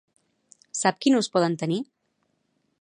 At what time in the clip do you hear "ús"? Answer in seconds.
1.19-1.31